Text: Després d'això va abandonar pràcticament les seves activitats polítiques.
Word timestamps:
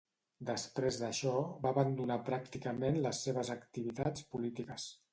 Després 0.49 0.97
d'això 1.01 1.33
va 1.67 1.75
abandonar 1.75 2.19
pràcticament 2.31 3.01
les 3.07 3.23
seves 3.29 3.55
activitats 3.61 4.31
polítiques. 4.35 4.93